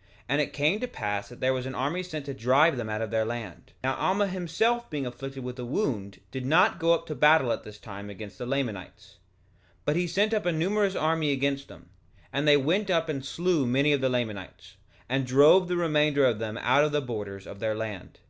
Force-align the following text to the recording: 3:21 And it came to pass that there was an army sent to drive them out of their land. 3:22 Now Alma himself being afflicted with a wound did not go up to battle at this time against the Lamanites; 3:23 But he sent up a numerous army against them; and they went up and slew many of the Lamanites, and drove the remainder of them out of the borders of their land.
3:21 0.00 0.06
And 0.30 0.40
it 0.40 0.52
came 0.54 0.80
to 0.80 0.88
pass 0.88 1.28
that 1.28 1.40
there 1.40 1.52
was 1.52 1.66
an 1.66 1.74
army 1.74 2.02
sent 2.02 2.24
to 2.24 2.32
drive 2.32 2.78
them 2.78 2.88
out 2.88 3.02
of 3.02 3.10
their 3.10 3.26
land. 3.26 3.74
3:22 3.84 3.84
Now 3.84 3.96
Alma 3.96 4.28
himself 4.28 4.88
being 4.88 5.04
afflicted 5.04 5.44
with 5.44 5.58
a 5.58 5.66
wound 5.66 6.20
did 6.30 6.46
not 6.46 6.78
go 6.78 6.94
up 6.94 7.04
to 7.08 7.14
battle 7.14 7.52
at 7.52 7.64
this 7.64 7.76
time 7.76 8.08
against 8.08 8.38
the 8.38 8.46
Lamanites; 8.46 9.18
3:23 9.80 9.80
But 9.84 9.96
he 9.96 10.06
sent 10.06 10.32
up 10.32 10.46
a 10.46 10.52
numerous 10.52 10.96
army 10.96 11.32
against 11.32 11.68
them; 11.68 11.90
and 12.32 12.48
they 12.48 12.56
went 12.56 12.88
up 12.88 13.10
and 13.10 13.22
slew 13.22 13.66
many 13.66 13.92
of 13.92 14.00
the 14.00 14.08
Lamanites, 14.08 14.76
and 15.06 15.26
drove 15.26 15.68
the 15.68 15.76
remainder 15.76 16.24
of 16.24 16.38
them 16.38 16.56
out 16.62 16.82
of 16.82 16.92
the 16.92 17.02
borders 17.02 17.46
of 17.46 17.60
their 17.60 17.74
land. 17.74 18.20